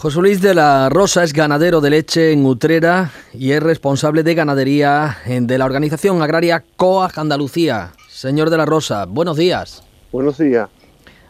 José 0.00 0.18
Luis 0.22 0.40
de 0.40 0.54
la 0.54 0.88
Rosa 0.88 1.24
es 1.24 1.34
ganadero 1.34 1.82
de 1.82 1.90
leche 1.90 2.32
en 2.32 2.46
Utrera 2.46 3.12
y 3.34 3.50
es 3.50 3.62
responsable 3.62 4.22
de 4.22 4.34
ganadería 4.34 5.18
de 5.26 5.58
la 5.58 5.66
organización 5.66 6.22
agraria 6.22 6.64
COAG 6.76 7.18
Andalucía. 7.18 7.92
Señor 8.08 8.48
de 8.48 8.56
la 8.56 8.64
Rosa, 8.64 9.04
buenos 9.04 9.36
días. 9.36 9.82
Buenos 10.10 10.38
días. 10.38 10.70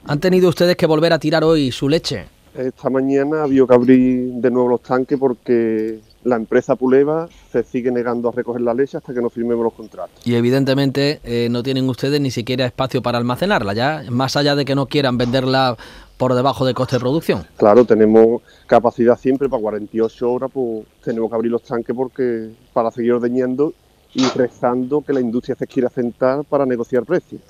¿Han 0.04 0.20
tenido 0.20 0.48
ustedes 0.48 0.76
que 0.76 0.86
volver 0.86 1.12
a 1.12 1.18
tirar 1.18 1.42
hoy 1.42 1.72
su 1.72 1.88
leche? 1.88 2.26
Esta 2.54 2.88
mañana 2.90 3.42
había 3.42 3.66
que 3.66 3.74
abrir 3.74 4.34
de 4.34 4.50
nuevo 4.52 4.68
los 4.68 4.82
tanques 4.82 5.18
porque 5.18 5.98
la 6.22 6.36
empresa 6.36 6.76
Puleva 6.76 7.28
se 7.50 7.64
sigue 7.64 7.90
negando 7.90 8.28
a 8.28 8.32
recoger 8.32 8.60
la 8.60 8.72
leche 8.72 8.98
hasta 8.98 9.12
que 9.12 9.20
no 9.20 9.30
firmemos 9.30 9.64
los 9.64 9.72
contratos. 9.72 10.24
Y 10.24 10.36
evidentemente 10.36 11.20
eh, 11.24 11.48
no 11.50 11.64
tienen 11.64 11.88
ustedes 11.88 12.20
ni 12.20 12.30
siquiera 12.30 12.66
espacio 12.66 13.02
para 13.02 13.18
almacenarla, 13.18 13.72
ya 13.72 14.04
más 14.10 14.36
allá 14.36 14.54
de 14.54 14.64
que 14.64 14.76
no 14.76 14.86
quieran 14.86 15.18
venderla 15.18 15.76
por 16.20 16.34
debajo 16.34 16.66
de 16.66 16.74
coste 16.74 16.96
de 16.96 17.00
producción. 17.00 17.46
Claro, 17.56 17.86
tenemos 17.86 18.42
capacidad 18.66 19.18
siempre 19.18 19.48
para 19.48 19.62
48 19.62 20.30
horas, 20.30 20.50
pues 20.52 20.84
tenemos 21.02 21.30
que 21.30 21.34
abrir 21.34 21.50
los 21.50 21.62
tanques 21.62 21.96
porque 21.96 22.50
para 22.74 22.90
seguir 22.90 23.14
ordeñando 23.14 23.72
y 24.12 24.28
rezando 24.28 25.00
que 25.00 25.14
la 25.14 25.20
industria 25.22 25.56
se 25.56 25.66
quiera 25.66 25.88
sentar 25.88 26.44
para 26.44 26.66
negociar 26.66 27.04
precios. 27.04 27.40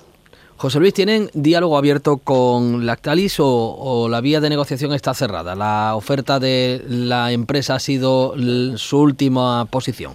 José 0.55 0.79
Luis, 0.79 0.93
¿tienen 0.93 1.29
diálogo 1.33 1.77
abierto 1.77 2.19
con 2.19 2.85
Lactalis 2.85 3.41
o, 3.41 3.45
o, 3.45 4.07
la 4.07 4.21
vía 4.21 4.39
de 4.39 4.49
negociación 4.49 4.93
está 4.93 5.13
cerrada? 5.13 5.53
¿La 5.53 5.95
oferta 5.97 6.39
de 6.39 6.81
la 6.87 7.33
empresa 7.33 7.75
ha 7.75 7.79
sido 7.79 8.35
su 8.77 8.99
última 9.01 9.65
posición? 9.65 10.13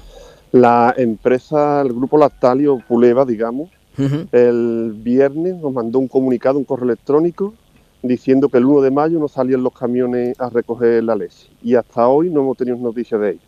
La 0.53 0.95
empresa, 0.97 1.83
el 1.83 1.93
grupo 1.93 2.17
Lactalis 2.17 2.69
o 2.69 2.79
Puleva, 2.79 3.27
digamos, 3.27 3.69
uh 3.99 4.03
-huh. 4.03 4.29
el 4.33 4.95
viernes 4.95 5.57
nos 5.57 5.75
mandó 5.75 5.99
un 5.99 6.09
comunicado, 6.09 6.59
un 6.59 6.65
correo 6.65 6.87
electrónico, 6.87 7.53
diciendo 8.03 8.49
que 8.49 8.59
el 8.59 8.65
1 8.65 8.83
de 8.83 8.91
mayo 8.91 9.19
no 9.19 9.29
salían 9.29 9.63
los 9.63 9.73
camiones 9.73 10.39
a 10.41 10.49
recoger 10.49 11.03
la 11.05 11.17
leche. 11.17 11.49
Y 11.63 11.75
hasta 11.75 12.09
hoy 12.09 12.31
no 12.31 12.41
hemos 12.41 12.57
tenido 12.57 12.77
noticias 12.77 13.21
de 13.21 13.31
ellos. 13.31 13.43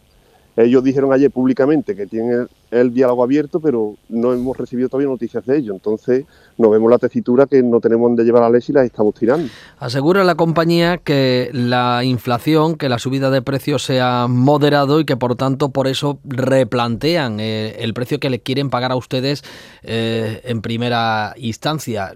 Ellos 0.58 0.82
dijeron 0.82 1.12
ayer 1.12 1.30
públicamente 1.30 1.94
que 1.94 2.08
tienen 2.08 2.48
el, 2.72 2.92
diálogo 2.92 3.22
abierto, 3.22 3.60
pero 3.60 3.94
no 4.08 4.32
hemos 4.32 4.56
recibido 4.56 4.88
todavía 4.88 5.08
noticias 5.08 5.46
de 5.46 5.56
ellos. 5.56 5.72
Entonces, 5.77 6.24
nos 6.56 6.72
vemos 6.72 6.90
la 6.90 6.98
tesitura 6.98 7.46
que 7.46 7.62
no 7.62 7.78
tenemos 7.78 8.08
dónde 8.08 8.24
llevar 8.24 8.42
la 8.42 8.50
leche 8.50 8.72
y 8.72 8.74
la 8.74 8.82
estamos 8.82 9.14
tirando. 9.14 9.48
Asegura 9.78 10.24
la 10.24 10.34
compañía 10.34 10.98
que 10.98 11.50
la 11.52 12.02
inflación, 12.02 12.74
que 12.74 12.88
la 12.88 12.98
subida 12.98 13.30
de 13.30 13.40
precios 13.40 13.84
se 13.84 14.00
ha 14.00 14.27
moderado 14.28 14.98
y 14.98 15.05
que, 15.05 15.16
por 15.16 15.36
tanto, 15.36 15.68
por 15.68 15.86
eso 15.86 16.18
replantean 16.24 17.38
eh, 17.38 17.77
el 17.78 17.94
precio 17.94 18.18
que 18.18 18.28
le 18.28 18.40
quieren 18.40 18.68
pagar 18.68 18.90
a 18.90 18.96
ustedes 18.96 19.44
eh, 19.84 20.40
en 20.42 20.60
primera 20.60 21.34
instancia. 21.36 22.12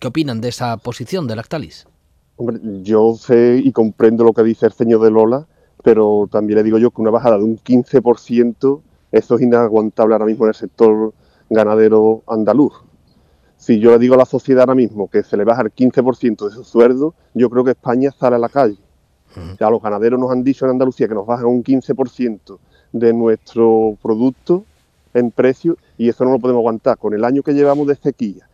¿Qué 0.00 0.08
opinan 0.08 0.40
de 0.40 0.48
esa 0.48 0.78
posición 0.78 1.26
de 1.26 1.36
Lactalis? 1.36 1.86
Hombre, 2.36 2.58
yo 2.82 3.14
sé 3.16 3.60
y 3.62 3.70
comprendo 3.70 4.24
lo 4.24 4.32
que 4.32 4.42
dice 4.42 4.64
el 4.64 4.72
señor 4.72 5.02
de 5.02 5.10
Lola, 5.10 5.46
pero 5.84 6.26
también 6.32 6.56
le 6.56 6.62
digo 6.62 6.78
yo 6.78 6.90
que 6.90 7.02
una 7.02 7.10
bajada 7.10 7.36
de 7.36 7.44
un 7.44 7.58
15%, 7.58 8.80
eso 9.12 9.34
es 9.34 9.42
inaguantable 9.42 10.14
ahora 10.14 10.24
mismo 10.24 10.46
en 10.46 10.48
el 10.48 10.54
sector 10.54 11.12
ganadero 11.50 12.22
andaluz. 12.26 12.72
Si 13.58 13.78
yo 13.78 13.90
le 13.90 13.98
digo 13.98 14.14
a 14.14 14.16
la 14.16 14.24
sociedad 14.24 14.62
ahora 14.62 14.74
mismo 14.74 15.10
que 15.10 15.22
se 15.22 15.36
le 15.36 15.44
baja 15.44 15.60
el 15.60 15.74
15% 15.74 16.48
de 16.48 16.54
su 16.54 16.64
sueldo, 16.64 17.14
yo 17.34 17.50
creo 17.50 17.62
que 17.62 17.72
España 17.72 18.10
sale 18.10 18.36
a 18.36 18.38
la 18.38 18.48
calle. 18.48 18.78
Uh 19.36 19.40
-huh. 19.40 19.56
Ya 19.60 19.68
los 19.68 19.82
ganaderos 19.82 20.18
nos 20.18 20.30
han 20.30 20.42
dicho 20.42 20.64
en 20.64 20.70
Andalucía 20.70 21.08
que 21.08 21.14
nos 21.14 21.26
bajan 21.26 21.44
un 21.44 21.62
15% 21.62 22.58
de 22.92 23.12
nuestro 23.12 23.98
producto 24.02 24.64
en 25.12 25.30
precio 25.30 25.76
y 25.98 26.08
eso 26.08 26.24
no 26.24 26.30
lo 26.30 26.38
podemos 26.38 26.60
aguantar. 26.60 26.96
Con 26.96 27.12
el 27.12 27.22
año 27.22 27.42
que 27.42 27.52
llevamos 27.52 27.86
de 27.86 27.96
sequía, 27.96 28.48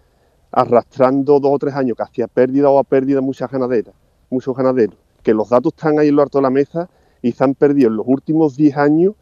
arrastrando 0.57 1.39
dos 1.39 1.53
o 1.53 1.59
tres 1.59 1.75
años 1.75 1.99
que 1.99 2.03
hacía 2.03 2.27
pérdida 2.29 2.71
o 2.71 2.79
a 2.79 2.83
pérdida 2.83 3.21
muchas 3.21 3.51
ganaderas, 3.51 3.95
muchos 4.31 4.57
ganaderos, 4.57 4.97
que 5.23 5.35
los 5.35 5.51
datos 5.51 5.75
están 5.77 5.99
ahí 5.99 6.09
en 6.09 6.17
lo 6.17 6.23
alto 6.23 6.39
de 6.39 6.43
la 6.43 6.51
mesa 6.51 6.89
y 7.21 7.33
se 7.33 7.45
han 7.45 7.55
perdido 7.55 7.91
en 7.91 7.97
los 7.97 8.07
últimos 8.09 8.57
10 8.57 8.75
años 8.79 9.15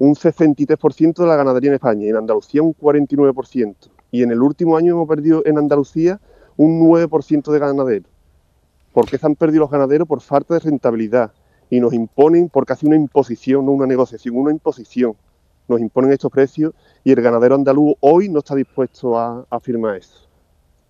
un 0.00 0.16
63% 0.16 1.14
de 1.14 1.26
la 1.28 1.36
ganadería 1.36 1.70
en 1.70 1.74
España 1.74 2.06
y 2.06 2.08
en 2.08 2.16
Andalucía 2.16 2.60
un 2.62 2.74
49%. 2.74 3.76
Y 4.10 4.24
en 4.24 4.32
el 4.32 4.42
último 4.42 4.76
año 4.76 4.94
hemos 4.94 5.08
perdido 5.08 5.42
en 5.46 5.58
Andalucía 5.58 6.20
un 6.56 6.80
9% 6.80 7.52
de 7.52 7.58
ganaderos. 7.60 8.10
¿Por 8.92 9.08
qué 9.08 9.16
se 9.16 9.26
han 9.26 9.36
perdido 9.36 9.60
los 9.60 9.70
ganaderos? 9.70 10.08
Por 10.08 10.20
falta 10.20 10.54
de 10.54 10.60
rentabilidad. 10.60 11.30
Y 11.70 11.78
nos 11.78 11.92
imponen, 11.92 12.48
porque 12.48 12.72
hace 12.72 12.88
una 12.88 12.96
imposición, 12.96 13.64
no 13.64 13.70
una 13.70 13.86
negociación, 13.86 14.36
una 14.36 14.50
imposición. 14.50 15.14
Nos 15.68 15.80
imponen 15.80 16.10
estos 16.12 16.32
precios 16.32 16.74
y 17.04 17.12
el 17.12 17.22
ganadero 17.22 17.54
andaluz 17.54 17.94
hoy 18.00 18.28
no 18.28 18.40
está 18.40 18.56
dispuesto 18.56 19.16
a 19.16 19.60
firmar 19.60 19.94
eso 19.94 20.29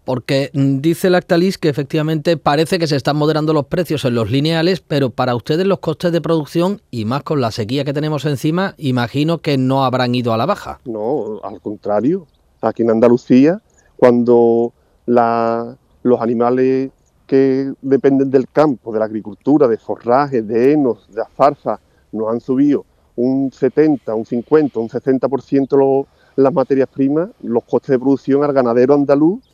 porque 0.05 0.50
dice 0.53 1.11
Lactalis 1.11 1.59
que 1.59 1.69
efectivamente 1.69 2.37
parece 2.37 2.78
que 2.78 2.87
se 2.87 2.97
están 2.97 3.16
moderando 3.16 3.53
los 3.53 3.66
precios 3.66 4.05
en 4.05 4.15
los 4.15 4.31
lineales, 4.31 4.81
pero 4.81 5.11
para 5.11 5.34
ustedes 5.34 5.66
los 5.66 5.81
costes 5.81 6.12
de 6.12 6.21
producción 6.21 6.81
y 6.91 7.05
más 7.05 7.22
con 7.22 7.41
la 7.41 7.50
sequía 7.50 7.84
que 7.84 7.93
tenemos 7.93 8.25
encima, 8.25 8.75
imagino 8.78 9.38
que 9.38 9.59
no 9.59 9.84
habrán 9.84 10.15
ido 10.15 10.33
a 10.33 10.37
la 10.37 10.47
baja. 10.47 10.81
No, 10.84 11.41
al 11.43 11.61
contrario. 11.61 12.27
Aquí 12.62 12.83
en 12.83 12.91
Andalucía, 12.91 13.62
cuando 13.97 14.72
la, 15.06 15.77
los 16.03 16.21
animales 16.21 16.91
que 17.27 17.72
dependen 17.81 18.31
del 18.31 18.49
campo, 18.49 18.93
de 18.93 18.99
la 18.99 19.05
agricultura, 19.05 19.69
de 19.69 19.78
forraje, 19.78 20.43
de 20.43 20.72
henos, 20.72 21.06
de 21.15 21.22
alfalfa, 21.22 21.78
nos 22.12 22.28
han 22.28 22.41
subido 22.41 22.84
un 23.17 23.53
70, 23.53 24.15
un 24.15 24.27
50, 24.27 24.81
un 24.81 24.88
60% 24.88 25.77
lo, 25.77 26.06
las 26.37 26.53
materias 26.53 26.88
primas, 26.88 27.31
los 27.43 27.65
costes 27.65 27.91
de 27.91 27.99
producción 27.99 28.43
al 28.43 28.53
ganadero 28.53 28.94
andaluz 28.94 29.50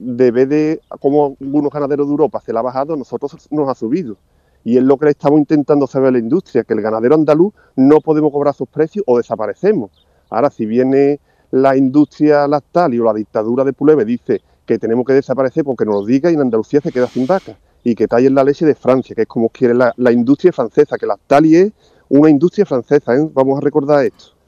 debe 0.00 0.46
de, 0.46 0.80
como 0.98 1.36
algunos 1.40 1.70
ganaderos 1.70 2.06
de 2.06 2.12
Europa 2.12 2.40
se 2.40 2.52
la 2.52 2.60
ha 2.60 2.62
bajado, 2.62 2.96
nosotros 2.96 3.46
nos 3.50 3.68
ha 3.68 3.74
subido. 3.74 4.16
Y 4.64 4.76
es 4.76 4.82
lo 4.82 4.96
que 4.96 5.06
le 5.06 5.10
estamos 5.12 5.38
intentando 5.38 5.86
saber 5.86 6.08
a 6.08 6.12
la 6.12 6.18
industria, 6.18 6.64
que 6.64 6.74
el 6.74 6.80
ganadero 6.80 7.14
andaluz 7.14 7.52
no 7.76 8.00
podemos 8.00 8.32
cobrar 8.32 8.54
sus 8.54 8.68
precios 8.68 9.04
o 9.06 9.18
desaparecemos. 9.18 9.90
Ahora, 10.30 10.50
si 10.50 10.66
viene 10.66 11.20
la 11.50 11.76
industria 11.76 12.46
lactal 12.48 12.98
o 13.00 13.04
la 13.04 13.14
dictadura 13.14 13.64
de 13.64 13.72
Puleve 13.72 14.04
dice 14.04 14.40
que 14.64 14.78
tenemos 14.78 15.04
que 15.04 15.14
desaparecer 15.14 15.64
porque 15.64 15.84
nos 15.84 15.94
lo 15.96 16.04
diga 16.04 16.30
y 16.30 16.34
en 16.34 16.40
Andalucía 16.40 16.80
se 16.80 16.92
queda 16.92 17.08
sin 17.08 17.26
vaca 17.26 17.58
y 17.82 17.94
que 17.94 18.06
tallen 18.06 18.34
la 18.34 18.44
leche 18.44 18.64
de 18.64 18.74
Francia, 18.74 19.14
que 19.14 19.22
es 19.22 19.28
como 19.28 19.48
quiere 19.48 19.74
la, 19.74 20.12
industria 20.12 20.52
francesa, 20.52 20.96
que 20.96 21.06
Lactali 21.06 21.56
es 21.56 21.72
una 22.08 22.30
industria 22.30 22.66
francesa, 22.66 23.16
¿eh? 23.16 23.28
vamos 23.32 23.58
a 23.58 23.60
recordar 23.60 24.04
esto. 24.04 24.39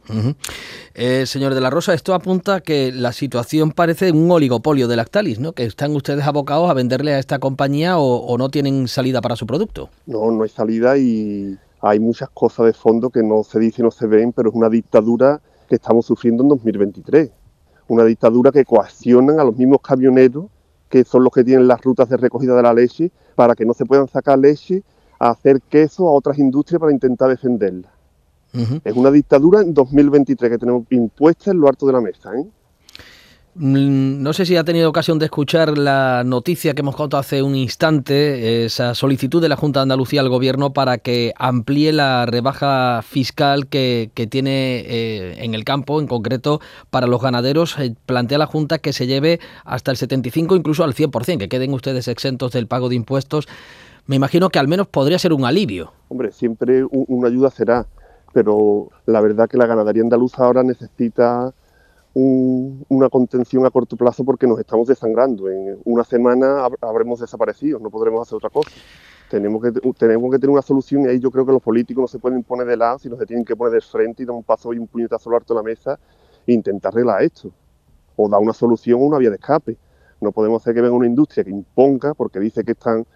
Eh, 0.95 1.25
señor 1.27 1.55
de 1.55 1.61
la 1.61 1.71
Rosa, 1.71 1.95
esto 1.95 2.15
apunta 2.15 2.61
que 2.61 2.93
la 2.93 3.13
situación 3.13 3.73
parece 3.73 4.13
un 4.13 4.31
oligopolio 4.31 4.89
de 4.89 4.97
Lactalis, 4.97 5.39
¿no? 5.39 5.53
Que 5.53 5.65
están 5.65 5.95
ustedes 5.95 6.27
abocados 6.27 6.71
a 6.71 6.75
venderle 6.75 7.15
a 7.15 7.19
esta 7.19 7.39
compañía 7.39 7.99
o, 7.99 8.17
o, 8.17 8.39
no 8.39 8.49
tienen 8.49 8.89
salida 8.89 9.21
para 9.21 9.37
su 9.37 9.47
producto. 9.47 9.91
No, 10.07 10.31
no 10.31 10.43
hay 10.43 10.49
salida 10.49 10.99
y 10.99 11.57
hay 11.81 12.01
muchas 12.01 12.31
cosas 12.31 12.67
de 12.67 12.73
fondo 12.73 13.11
que 13.11 13.23
no 13.23 13.43
se 13.45 13.59
dicen, 13.59 13.85
no 13.85 13.91
se 13.91 14.07
ven, 14.07 14.33
pero 14.33 14.51
es 14.51 14.55
una 14.55 14.69
dictadura 14.69 15.41
que 15.69 15.77
estamos 15.77 16.07
sufriendo 16.07 16.43
en 16.43 16.51
2023. 16.51 17.31
Una 17.89 18.05
dictadura 18.05 18.53
que 18.53 18.65
coaccionan 18.65 19.41
a 19.41 19.45
los 19.45 19.57
mismos 19.57 19.81
camioneros, 19.81 20.47
que 20.89 21.05
son 21.05 21.25
los 21.25 21.33
que 21.33 21.43
tienen 21.45 21.67
las 21.67 21.81
rutas 21.81 22.09
de 22.09 22.17
recogida 22.17 22.55
de 22.55 22.63
la 22.63 22.75
leche, 22.75 23.11
para 23.35 23.55
que 23.55 23.65
no 23.65 23.75
se 23.75 23.87
puedan 23.87 24.09
sacar 24.09 24.39
leche 24.39 24.83
a 25.19 25.31
hacer 25.31 25.61
queso 25.63 26.07
a 26.07 26.13
otras 26.13 26.39
industrias 26.39 26.81
para 26.81 26.93
intentar 26.93 27.29
defenderla. 27.29 27.93
Uh 28.55 28.59
-huh. 28.59 28.81
Es 28.85 28.95
una 28.95 29.11
dictadura 29.11 29.61
en 29.61 29.75
2023 29.75 30.51
que 30.51 30.59
tenemos 30.59 30.85
impuesta 30.91 31.51
en 31.51 31.61
lo 31.61 31.69
alto 31.69 31.87
de 31.87 31.93
la 31.93 32.01
mesa. 32.01 32.31
¿eh? 32.35 32.45
No 33.55 34.33
sé 34.33 34.47
si 34.47 34.57
ha 34.57 34.65
tenido 34.65 34.89
ocasión 34.89 35.19
de 35.19 35.27
escuchar 35.27 35.77
la 35.77 36.23
noticia 36.25 36.73
que 36.73 36.81
hemos 36.81 36.97
contado 36.97 37.21
hace 37.21 37.43
un 37.43 37.55
instante, 37.55 38.65
esa 38.65 38.95
solicitud 38.95 39.43
de 39.43 39.51
la 39.51 39.57
Junta 39.57 39.81
de 39.81 39.83
Andalucía 39.83 40.23
al 40.23 40.31
Gobierno 40.31 40.73
para 40.73 40.97
que 40.97 41.35
amplíe 41.37 41.93
la 41.93 42.25
rebaja 42.25 43.03
fiscal 43.03 43.67
que, 43.67 44.11
que 44.15 44.27
tiene 44.27 44.81
eh, 44.87 45.45
en 45.45 45.55
el 45.55 45.65
campo, 45.65 46.01
en 46.01 46.07
concreto 46.07 46.61
para 46.89 47.07
los 47.07 47.21
ganaderos. 47.21 47.79
Eh, 47.79 47.95
plantea 48.07 48.39
la 48.39 48.47
Junta 48.47 48.79
que 48.79 48.95
se 48.95 49.07
lleve 49.07 49.39
hasta 49.67 49.91
el 49.91 49.99
75, 49.99 50.57
incluso 50.57 50.83
al 50.83 50.95
100%, 50.95 51.37
que 51.37 51.51
queden 51.51 51.75
ustedes 51.75 52.09
exentos 52.09 52.53
del 52.53 52.67
pago 52.67 52.89
de 52.89 52.95
impuestos. 52.95 53.49
Me 54.07 54.17
imagino 54.17 54.49
que 54.49 54.61
al 54.61 54.67
menos 54.67 54.89
podría 54.89 55.19
ser 55.19 55.35
un 55.35 55.45
alivio. 55.45 55.93
Hombre, 56.09 56.33
siempre 56.33 56.85
una 56.91 57.29
ayuda 57.29 57.51
será, 57.51 57.87
pero 58.33 58.89
la 59.07 59.21
verdad 59.21 59.49
que 59.49 59.57
la 59.57 59.67
ganadería 59.67 60.03
andaluza 60.03 60.45
ahora 60.45 60.63
necesita 60.63 61.53
un, 62.15 62.85
una 62.89 63.09
contención 63.09 63.65
a 63.67 63.71
corto 63.71 63.97
plazo 63.97 64.25
porque 64.25 64.47
nos 64.47 64.59
estamos 64.59 64.89
desangrando. 64.89 65.49
En 65.49 65.79
una 65.85 66.05
semana 66.05 66.69
habremos 66.81 67.21
desaparecido, 67.21 67.79
no 67.79 67.91
podremos 67.91 68.27
hacer 68.27 68.37
otra 68.37 68.51
cosa. 68.51 68.71
Tenemos 69.31 69.63
que, 69.63 69.73
tenemos 69.99 70.31
que 70.31 70.39
tener 70.39 70.51
una 70.51 70.63
solución 70.63 71.05
y 71.05 71.09
ahí 71.09 71.19
yo 71.19 71.31
creo 71.31 71.47
que 71.47 71.53
los 71.53 71.63
políticos 71.63 72.03
no 72.03 72.09
se 72.09 72.19
pueden 72.19 72.43
poner 72.43 72.67
de 72.67 72.77
lado, 72.77 72.99
sino 72.99 73.17
se 73.17 73.25
tienen 73.25 73.45
que 73.45 73.57
poner 73.57 73.73
de 73.75 73.81
frente 73.81 74.23
y 74.23 74.27
dar 74.27 74.37
un 74.37 74.43
paso 74.43 74.73
y 74.75 74.79
un 74.79 74.87
puñetazo 74.87 75.31
al 75.31 75.37
alto 75.37 75.55
de 75.55 75.61
la 75.61 75.65
mesa 75.65 75.99
e 76.47 76.53
intentar 76.53 76.93
arreglar 76.93 77.23
esto. 77.23 77.51
O 78.17 78.29
dar 78.29 78.41
una 78.41 78.53
solución 78.53 79.01
o 79.01 79.05
una 79.05 79.19
vía 79.19 79.31
de 79.31 79.37
escape. 79.37 79.77
No 80.21 80.33
podemos 80.33 80.63
hacer 80.63 80.75
que 80.75 80.83
venga 80.83 80.95
una 80.95 81.07
industria 81.07 81.45
que 81.45 81.51
imponga, 81.51 82.15
porque 82.15 82.39
dice 82.41 82.63
que, 82.63 82.73
están, 82.73 83.07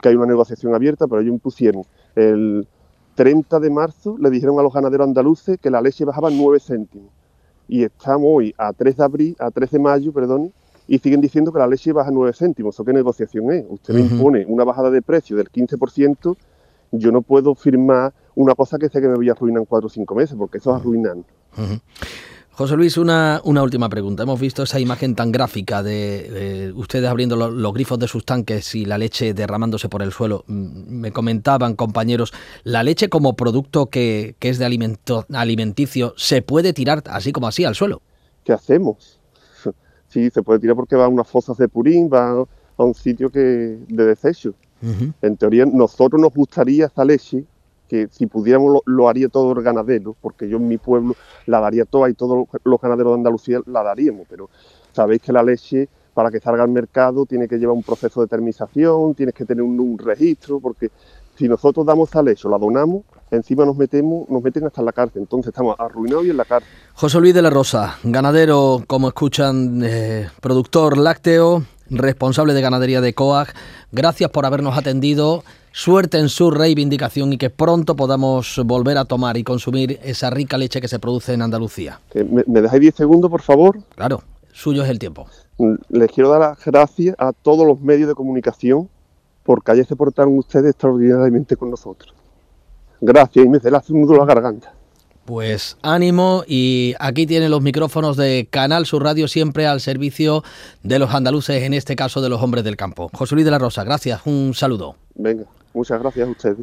que 0.00 0.08
hay 0.08 0.14
una 0.14 0.26
negociación 0.26 0.74
abierta, 0.74 1.06
pero 1.08 1.20
ellos 1.20 1.34
impusieron 1.34 1.82
el 2.14 2.66
30 3.16 3.58
de 3.58 3.70
marzo, 3.70 4.16
le 4.18 4.30
dijeron 4.30 4.58
a 4.60 4.62
los 4.62 4.72
ganaderos 4.72 5.08
andaluces 5.08 5.58
que 5.58 5.70
la 5.70 5.80
leche 5.80 6.04
bajaba 6.04 6.30
9 6.30 6.60
céntimos 6.60 7.10
y 7.66 7.82
estamos 7.82 8.26
hoy 8.28 8.54
a 8.56 8.72
3 8.72 8.96
de 8.96 9.04
abril, 9.04 9.36
a 9.38 9.50
3 9.50 9.70
de 9.72 9.78
mayo, 9.78 10.12
perdón, 10.12 10.52
y 10.86 10.98
siguen 10.98 11.20
diciendo 11.20 11.52
que 11.52 11.58
la 11.58 11.66
leche 11.66 11.92
baja 11.92 12.10
9 12.12 12.32
céntimos. 12.32 12.76
¿Eso 12.76 12.84
qué 12.84 12.92
negociación 12.92 13.50
es? 13.50 13.64
Usted 13.68 13.94
me 13.94 14.00
impone 14.00 14.44
una 14.46 14.64
bajada 14.64 14.90
de 14.90 15.02
precio 15.02 15.36
del 15.36 15.50
15%, 15.50 16.36
yo 16.92 17.10
no 17.10 17.22
puedo 17.22 17.54
firmar 17.54 18.12
una 18.36 18.54
cosa 18.54 18.78
que 18.78 18.88
sé 18.88 19.00
que 19.00 19.08
me 19.08 19.16
voy 19.16 19.28
a 19.28 19.32
arruinar 19.32 19.60
en 19.60 19.66
4 19.66 19.86
o 19.86 19.90
5 19.90 20.14
meses, 20.14 20.36
porque 20.36 20.58
eso 20.58 20.70
es 20.70 20.80
arruinar. 20.80 21.16
José 22.56 22.74
Luis, 22.74 22.96
una, 22.96 23.42
una, 23.44 23.62
última 23.62 23.90
pregunta. 23.90 24.22
Hemos 24.22 24.40
visto 24.40 24.62
esa 24.62 24.80
imagen 24.80 25.14
tan 25.14 25.30
gráfica 25.30 25.82
de 25.82 26.72
ustedes 26.74 27.06
abriendo 27.06 27.36
los 27.36 27.74
grifos 27.74 27.98
de 27.98 28.08
sus 28.08 28.24
tanques 28.24 28.74
y 28.74 28.86
la 28.86 28.96
leche 28.96 29.34
derramándose 29.34 29.90
por 29.90 30.00
el 30.00 30.10
suelo. 30.10 30.42
Mm, 30.46 31.00
me 31.00 31.12
comentaban 31.12 31.76
compañeros, 31.76 32.32
¿la 32.64 32.82
leche 32.82 33.10
como 33.10 33.36
producto 33.36 33.90
que, 33.90 34.36
que 34.38 34.48
es 34.48 34.58
de 34.58 34.64
alimento, 34.64 35.26
alimenticio 35.34 36.14
se 36.16 36.40
puede 36.40 36.72
tirar 36.72 37.02
así 37.10 37.30
como 37.30 37.46
así 37.46 37.66
al 37.66 37.74
suelo? 37.74 38.00
¿Qué 38.42 38.54
hacemos? 38.54 39.20
Sí, 40.08 40.30
se 40.30 40.42
puede 40.42 40.60
tirar 40.60 40.76
porque 40.76 40.96
va 40.96 41.04
a 41.04 41.08
unas 41.08 41.28
fosas 41.28 41.58
de 41.58 41.68
purín, 41.68 42.08
va 42.10 42.46
a 42.78 42.82
un 42.82 42.94
sitio 42.94 43.28
que 43.28 43.40
de 43.40 44.04
desecho. 44.06 44.54
En 45.20 45.36
teoría, 45.36 45.66
nosotros 45.66 46.18
nos 46.18 46.32
gustaría 46.32 46.86
esa 46.86 47.04
leche 47.04 47.44
que 47.88 48.08
si 48.10 48.26
pudiéramos 48.26 48.82
lo, 48.84 49.08
haría 49.08 49.28
todo 49.28 49.52
el 49.52 49.62
ganadero, 49.62 50.16
porque 50.20 50.48
yo 50.48 50.56
en 50.58 50.68
mi 50.68 50.78
pueblo 50.78 51.14
la 51.46 51.60
daría 51.60 51.84
toda 51.84 52.10
y 52.10 52.14
todos 52.14 52.46
los 52.64 52.80
ganaderos 52.80 53.12
de 53.12 53.18
Andalucía 53.18 53.60
la 53.66 53.82
daríamos, 53.82 54.26
pero 54.28 54.48
sabéis 54.92 55.22
que 55.22 55.32
la 55.32 55.42
leche 55.42 55.88
para 56.14 56.30
que 56.30 56.40
salga 56.40 56.62
al 56.62 56.70
mercado 56.70 57.26
tiene 57.26 57.46
que 57.46 57.58
llevar 57.58 57.76
un 57.76 57.82
proceso 57.82 58.22
de 58.22 58.26
termización, 58.26 59.14
tienes 59.14 59.34
que 59.34 59.44
tener 59.44 59.62
un, 59.62 59.98
registro, 59.98 60.60
porque 60.60 60.90
si 61.36 61.46
nosotros 61.46 61.84
damos 61.84 62.08
esa 62.08 62.22
leche 62.22 62.48
o 62.48 62.50
la 62.50 62.56
donamos, 62.56 63.02
encima 63.30 63.66
nos 63.66 63.76
metemos, 63.76 64.26
nos 64.30 64.42
meten 64.42 64.64
hasta 64.64 64.80
en 64.80 64.86
la 64.86 64.92
cárcel, 64.92 65.20
entonces 65.22 65.48
estamos 65.48 65.76
arruinados 65.78 66.24
y 66.24 66.30
en 66.30 66.38
la 66.38 66.46
cárcel. 66.46 66.70
José 66.94 67.20
Luis 67.20 67.34
de 67.34 67.42
la 67.42 67.50
Rosa, 67.50 67.98
ganadero, 68.02 68.82
como 68.86 69.08
escuchan, 69.08 69.82
eh, 69.84 70.28
productor 70.40 70.96
lácteo, 70.96 71.64
responsable 71.90 72.54
de 72.54 72.60
ganadería 72.60 73.00
de 73.00 73.14
COAG, 73.14 73.48
gracias 73.92 74.30
por 74.30 74.46
habernos 74.46 74.76
atendido 74.76 75.44
suerte 75.72 76.18
en 76.18 76.28
su 76.28 76.50
reivindicación 76.50 77.32
y 77.32 77.38
que 77.38 77.50
pronto 77.50 77.96
podamos 77.96 78.60
volver 78.64 78.98
a 78.98 79.04
tomar 79.04 79.36
y 79.36 79.44
consumir 79.44 80.00
esa 80.02 80.30
rica 80.30 80.56
leche 80.56 80.80
que 80.80 80.88
se 80.88 80.98
produce 80.98 81.34
en 81.34 81.42
Andalucía. 81.42 82.00
¿Me, 82.14 82.44
me 82.46 82.62
dejáis 82.62 82.80
10 82.80 82.94
segundos, 82.94 83.30
por 83.30 83.42
favor? 83.42 83.78
Claro, 83.94 84.22
suyo 84.52 84.82
es 84.82 84.90
el 84.90 84.98
tiempo. 84.98 85.26
Mm, 85.58 85.74
les 85.90 86.10
quiero 86.10 86.30
dar 86.30 86.40
las 86.40 86.64
gracias 86.64 87.14
a 87.18 87.32
todos 87.32 87.66
los 87.66 87.80
medios 87.80 88.08
de 88.08 88.14
comunicación 88.14 88.88
porque 89.42 89.72
ayer 89.72 89.86
se 89.86 89.96
portaron 89.96 90.36
ustedes 90.38 90.70
extraordinariamente 90.70 91.56
con 91.56 91.70
nosotros. 91.70 92.12
Gracias 93.00 93.44
y 93.44 93.48
me 93.48 93.58
hace 93.58 93.92
un 93.92 94.02
nudo 94.02 94.16
la 94.16 94.24
garganta. 94.24 94.74
Pues 95.26 95.76
ánimo 95.82 96.44
y 96.46 96.94
aquí 97.00 97.26
tienen 97.26 97.50
los 97.50 97.60
micrófonos 97.60 98.16
de 98.16 98.46
Canal 98.48 98.86
Sur 98.86 99.02
Radio 99.02 99.26
siempre 99.26 99.66
al 99.66 99.80
servicio 99.80 100.44
de 100.84 101.00
los 101.00 101.12
andaluces, 101.12 101.64
en 101.64 101.74
este 101.74 101.96
caso 101.96 102.20
de 102.20 102.28
los 102.28 102.40
hombres 102.40 102.62
del 102.62 102.76
campo. 102.76 103.10
José 103.12 103.34
Luis 103.34 103.44
de 103.44 103.50
la 103.50 103.58
Rosa, 103.58 103.82
gracias, 103.82 104.20
un 104.24 104.54
saludo. 104.54 104.94
Venga. 105.16 105.44
Muchas 105.74 106.00
gracias 106.00 106.28
a 106.28 106.30
ustedes. 106.30 106.58